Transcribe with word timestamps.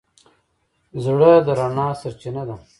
زړه 1.03 1.31
د 1.45 1.47
رڼا 1.59 1.87
سرچینه 2.01 2.43
ده. 2.47 2.55